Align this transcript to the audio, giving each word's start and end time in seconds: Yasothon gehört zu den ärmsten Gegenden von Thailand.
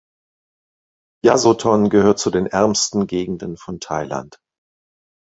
Yasothon 1.23 1.89
gehört 1.91 2.17
zu 2.17 2.31
den 2.31 2.47
ärmsten 2.47 3.05
Gegenden 3.05 3.55
von 3.55 3.79
Thailand. 3.79 4.39